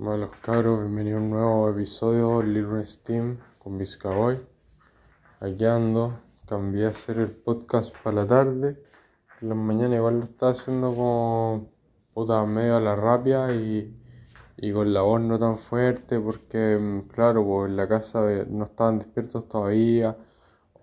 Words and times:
Los 0.00 0.30
cabros, 0.42 0.80
bienvenido 0.80 1.18
a 1.18 1.20
un 1.20 1.30
nuevo 1.30 1.70
episodio 1.70 2.40
de 2.40 2.48
Little 2.48 2.84
Steam 2.84 3.38
con 3.60 3.78
Vizcaboy. 3.78 4.44
Aquí 5.38 5.64
ando, 5.64 6.18
cambié 6.48 6.86
a 6.86 6.88
hacer 6.88 7.18
el 7.20 7.30
podcast 7.30 7.94
para 8.02 8.16
la 8.16 8.26
tarde. 8.26 8.82
En 9.40 9.50
la 9.50 9.54
mañana 9.54 9.94
igual 9.94 10.18
lo 10.18 10.24
estaba 10.24 10.50
haciendo 10.50 10.88
como 10.88 11.70
puta 12.12 12.44
medio 12.44 12.76
a 12.76 12.80
la 12.80 12.96
rabia 12.96 13.52
y, 13.54 13.96
y 14.56 14.72
con 14.72 14.92
la 14.92 15.02
voz 15.02 15.20
no 15.20 15.38
tan 15.38 15.58
fuerte 15.58 16.18
porque 16.18 16.76
mm, 16.76 17.08
claro, 17.08 17.44
pues 17.44 17.70
en 17.70 17.76
la 17.76 17.86
casa 17.86 18.20
no 18.48 18.64
estaban 18.64 18.98
despiertos 18.98 19.48
todavía. 19.48 20.16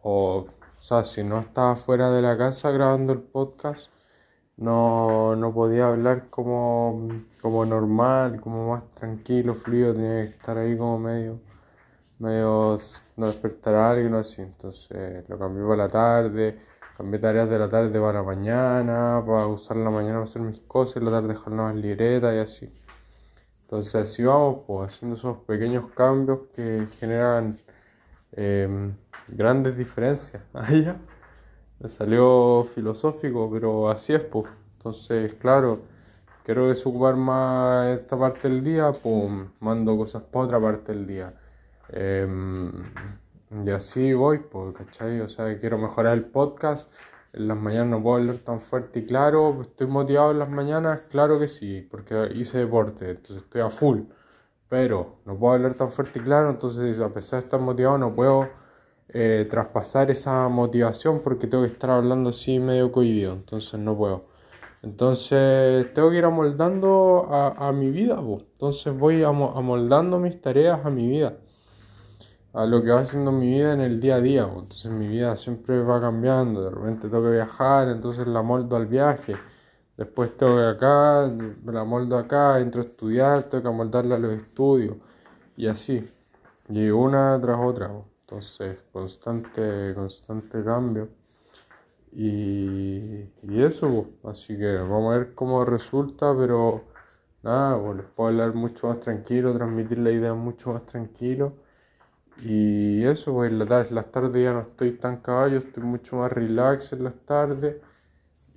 O, 0.04 0.46
o 0.48 0.82
sea, 0.82 1.04
si 1.04 1.22
no 1.22 1.42
estaba 1.42 1.76
fuera 1.76 2.12
de 2.12 2.22
la 2.22 2.38
casa 2.38 2.72
grabando 2.72 3.12
el 3.12 3.20
podcast 3.20 3.92
no, 4.62 5.36
no 5.36 5.54
podía 5.54 5.88
hablar 5.88 6.30
como, 6.30 7.10
como 7.42 7.66
normal, 7.66 8.40
como 8.42 8.70
más 8.72 8.86
tranquilo, 8.94 9.56
fluido, 9.56 9.94
tenía 9.94 10.26
que 10.28 10.34
estar 10.34 10.58
ahí 10.58 10.78
como 10.78 11.00
medio, 11.00 11.40
medio, 12.20 12.78
no 13.18 13.28
despertar 13.28 13.76
alguien 13.76 14.14
así, 14.16 14.42
entonces 14.42 15.28
lo 15.30 15.40
cambié 15.40 15.64
para 15.64 15.78
la 15.78 15.90
tarde, 15.90 16.60
cambié 16.96 17.20
tareas 17.20 17.50
de 17.50 17.60
la 17.60 17.70
tarde 17.70 18.00
para 18.00 18.20
la 18.20 18.24
mañana, 18.24 19.24
para 19.26 19.48
usar 19.48 19.78
la 19.78 19.90
mañana 19.90 20.16
para 20.16 20.26
hacer 20.26 20.44
mis 20.44 20.60
cosas, 20.62 21.02
la 21.04 21.12
tarde 21.12 21.30
dejar 21.30 21.54
más 21.54 21.76
libreta 21.76 22.34
y 22.36 22.40
así. 22.40 22.72
Entonces 23.64 23.96
así 23.96 24.24
vamos, 24.24 24.64
pues 24.68 24.94
haciendo 24.94 25.18
esos 25.18 25.38
pequeños 25.40 25.86
cambios 25.96 26.42
que 26.56 26.88
generan 27.00 27.58
em, 28.34 28.94
grandes 29.28 29.78
diferencias. 29.78 30.44
Ahí 30.54 30.84
ya. 30.86 30.98
Me 31.82 31.90
salió 31.90 32.64
filosófico, 32.76 33.50
pero 33.52 33.90
así 33.90 34.14
es, 34.14 34.22
pues. 34.22 34.46
Entonces, 34.78 35.34
claro, 35.36 35.80
quiero 36.46 36.68
desocupar 36.70 37.16
más 37.16 37.88
esta 38.00 38.18
parte 38.18 38.50
del 38.50 38.64
día, 38.64 38.92
pues 38.94 39.32
mando 39.60 39.98
cosas 39.98 40.22
para 40.24 40.46
otra 40.46 40.60
parte 40.62 40.94
del 40.94 41.08
día. 41.08 41.34
Em, 41.90 42.72
y 43.66 43.70
así 43.72 44.14
voy, 44.14 44.40
pues, 44.40 44.76
¿cachai? 44.76 45.22
O 45.22 45.30
sea, 45.30 45.58
quiero 45.60 45.78
mejorar 45.80 46.14
el 46.18 46.26
podcast. 46.26 46.92
En 47.34 47.48
las 47.48 47.58
mañanas 47.58 47.88
no 47.88 48.04
puedo 48.04 48.18
hablar 48.18 48.38
tan 48.38 48.60
fuerte 48.60 49.00
y 49.00 49.06
claro, 49.06 49.62
estoy 49.62 49.88
motivado 49.88 50.32
en 50.32 50.40
las 50.40 50.50
mañanas, 50.50 51.02
claro 51.10 51.40
que 51.40 51.48
sí, 51.48 51.88
porque 51.90 52.30
hice 52.36 52.60
deporte, 52.60 53.12
entonces 53.12 53.38
estoy 53.38 53.62
a 53.62 53.70
full. 53.70 54.02
Pero 54.70 55.18
no 55.26 55.38
puedo 55.38 55.54
hablar 55.54 55.74
tan 55.76 55.90
fuerte 55.92 56.20
y 56.20 56.24
claro, 56.24 56.50
entonces 56.52 57.00
a 57.00 57.10
pesar 57.14 57.40
de 57.40 57.46
estar 57.46 57.60
motivado 57.60 57.98
no 57.98 58.14
puedo 58.16 58.50
eh, 59.14 59.46
traspasar 59.50 60.10
esa 60.12 60.48
motivación 60.48 61.22
porque 61.22 61.48
tengo 61.48 61.64
que 61.64 61.72
estar 61.72 61.90
hablando 61.90 62.30
así 62.30 62.60
medio 62.60 62.92
cohibido, 62.92 63.34
entonces 63.34 63.80
no 63.80 63.98
puedo. 63.98 64.26
Entonces 64.84 65.94
tengo 65.94 66.10
que 66.12 66.18
ir 66.18 66.26
amoldando 66.26 67.28
a, 67.30 67.72
mi 67.74 67.92
vida, 67.92 68.20
entonces 68.20 68.98
voy 68.98 69.24
amoldando 69.24 70.20
mis 70.20 70.42
tareas 70.42 70.86
a 70.86 70.90
mi 70.90 71.08
vida, 71.08 71.38
a 72.54 72.66
lo 72.66 72.84
que 72.84 72.92
va 72.92 73.02
haciendo 73.02 73.32
mi 73.32 73.52
vida 73.52 73.74
en 73.74 73.82
el 73.82 74.00
día 74.00 74.16
a 74.16 74.22
día. 74.22 74.44
Entonces 74.44 74.92
mi 74.92 75.08
vida 75.08 75.36
siempre 75.38 75.82
va 75.84 76.02
cambiando, 76.02 76.64
de 76.64 76.70
repente 76.72 77.10
tengo 77.10 77.24
que 77.24 77.32
viajar, 77.32 77.90
entonces 77.90 78.28
la 78.28 78.42
moldo 78.42 78.76
al 78.76 78.88
viaje. 78.88 79.36
Después 79.98 80.36
tengo 80.38 80.56
que 80.58 80.66
acá, 80.66 81.32
la 81.66 81.84
moldo 81.84 82.18
acá, 82.18 82.60
entro 82.60 82.82
a 82.82 82.86
estudiar, 82.86 83.44
tengo 83.44 83.64
que 83.64 83.70
amoldarla 83.70 84.16
a 84.16 84.20
los 84.20 84.34
estudios 84.34 84.98
y 85.58 85.68
así. 85.68 86.10
Y 86.70 86.90
una 86.90 87.40
tras 87.42 87.60
otra. 87.60 87.92
Entonces, 88.32 88.80
constante, 88.94 89.94
constante 89.94 90.64
cambio. 90.64 91.10
Y, 92.14 93.26
y 93.44 93.62
eso, 93.64 94.08
así 94.24 94.58
que 94.58 94.78
vamos 94.78 95.14
a 95.14 95.18
ver 95.18 95.36
cómo 95.36 95.66
resulta, 95.66 96.34
pero 96.38 96.86
nada, 97.44 97.78
pues 97.82 97.98
les 97.98 98.06
puedo 98.08 98.30
hablar 98.30 98.54
mucho 98.54 98.88
más 98.88 99.02
tranquilo, 99.02 99.54
transmitir 99.54 99.98
la 100.00 100.12
idea 100.12 100.34
mucho 100.34 100.72
más 100.74 100.86
tranquilo. 100.86 101.58
Y 102.42 103.04
eso, 103.06 103.34
pues 103.34 103.52
en 103.52 103.60
las 103.60 104.12
tardes 104.12 104.44
ya 104.44 104.54
no 104.54 104.62
estoy 104.62 104.94
tan 104.94 105.18
caballo, 105.18 105.58
estoy 105.58 105.84
mucho 105.84 106.18
más 106.18 106.32
relax 106.32 106.94
en 106.94 107.04
las 107.04 107.16
tardes. 107.26 107.78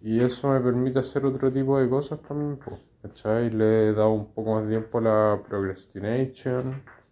Y 0.03 0.21
eso 0.21 0.51
me 0.51 0.61
permite 0.61 1.01
hacer 1.01 1.27
otro 1.27 1.53
tipo 1.53 1.81
de 1.81 1.89
cosas 1.89 2.21
también, 2.23 2.59
pues, 2.59 2.81
¿cachai? 3.03 3.51
Le 3.51 3.89
he 3.89 3.93
dado 3.93 4.11
un 4.13 4.33
poco 4.33 4.55
más 4.55 4.65
de 4.65 4.71
tiempo 4.71 4.99
a 4.99 5.01
la 5.03 5.43
procrastination 5.49 6.73
la 6.73 7.04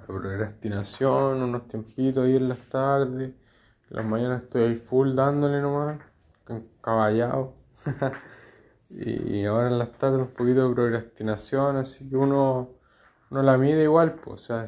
procrastinación, 0.00 1.42
unos 1.42 1.68
tiempitos 1.68 2.24
ahí 2.24 2.36
en 2.36 2.48
las 2.48 2.60
tardes. 2.60 3.30
En 3.90 3.96
las 3.96 4.04
mañanas 4.04 4.42
estoy 4.42 4.62
ahí 4.62 4.76
full 4.76 5.14
dándole 5.14 5.60
nomás, 5.60 5.98
caballado. 6.80 7.54
y 8.90 9.44
ahora 9.44 9.68
en 9.68 9.78
las 9.78 9.92
tardes 9.92 10.20
un 10.20 10.28
poquito 10.28 10.68
de 10.68 10.74
procrastinación, 10.74 11.76
así 11.76 12.08
que 12.08 12.16
uno, 12.16 12.70
uno 13.30 13.42
la 13.42 13.58
mide 13.58 13.82
igual, 13.84 14.14
pues, 14.14 14.42
o 14.42 14.44
sea, 14.44 14.66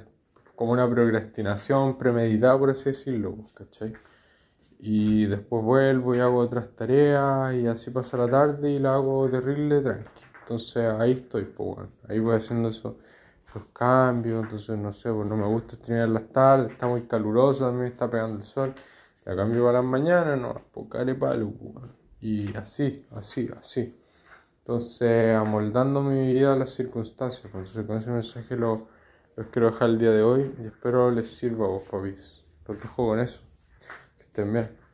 como 0.54 0.72
una 0.72 0.88
procrastinación 0.88 1.98
premeditada, 1.98 2.58
por 2.58 2.70
así 2.70 2.86
decirlo, 2.86 3.34
pues, 3.36 3.52
¿cachai? 3.52 3.92
Y 4.78 5.26
después 5.26 5.64
vuelvo 5.64 6.14
y 6.14 6.20
hago 6.20 6.38
otras 6.38 6.74
tareas 6.74 7.54
y 7.54 7.66
así 7.66 7.90
pasa 7.90 8.16
la 8.16 8.28
tarde 8.28 8.70
y 8.70 8.78
la 8.78 8.94
hago 8.94 9.28
terrible 9.30 9.80
tranqui. 9.80 10.22
Entonces 10.40 10.92
ahí 10.98 11.12
estoy, 11.12 11.44
pues 11.44 11.76
bueno, 11.76 11.90
ahí 12.08 12.18
voy 12.20 12.36
haciendo 12.36 12.68
eso 12.68 12.98
cambios, 13.72 14.44
entonces 14.44 14.78
no 14.78 14.92
sé, 14.92 15.12
pues 15.12 15.28
no 15.28 15.36
me 15.36 15.46
gusta 15.46 15.76
estrenar 15.76 16.08
las 16.08 16.28
tardes, 16.28 16.72
está 16.72 16.86
muy 16.86 17.02
caluroso, 17.02 17.66
también 17.66 17.92
está 17.92 18.10
pegando 18.10 18.38
el 18.38 18.44
sol, 18.44 18.74
la 19.24 19.36
cambio 19.36 19.64
para 19.64 19.80
las 19.80 19.84
mañanas, 19.84 20.38
no, 20.38 20.62
pues 20.72 20.86
palo, 21.16 21.50
pues, 21.50 21.84
y 22.20 22.56
así, 22.56 23.06
así, 23.12 23.48
así. 23.58 23.98
Entonces, 24.58 25.36
amoldando 25.36 26.02
mi 26.02 26.32
vida 26.32 26.52
a 26.52 26.56
las 26.56 26.70
circunstancias, 26.70 27.44
entonces 27.44 27.86
con 27.86 27.96
ese 27.98 28.10
mensaje 28.10 28.56
lo, 28.56 28.88
los 29.36 29.46
quiero 29.48 29.70
dejar 29.70 29.90
el 29.90 29.98
día 29.98 30.10
de 30.10 30.22
hoy 30.22 30.54
y 30.62 30.66
espero 30.66 31.10
les 31.10 31.28
sirva 31.28 31.66
a 31.66 31.68
vos, 31.68 31.82
papis. 31.90 32.42
Los 32.66 32.80
dejo 32.80 33.06
con 33.08 33.20
eso. 33.20 33.40
Que 34.16 34.22
estén 34.22 34.52
bien. 34.52 34.85